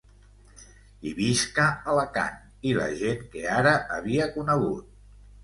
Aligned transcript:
I 1.09 1.11
visca 1.19 1.65
Alacant 1.93 2.39
i 2.71 2.73
la 2.79 2.89
gent 3.03 3.23
que 3.35 3.45
ara 3.59 3.77
havia 4.01 4.29
conegut! 4.41 4.91